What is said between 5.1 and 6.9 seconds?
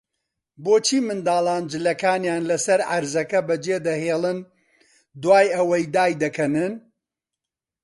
دوای ئەوەی دایاندەکەنن؟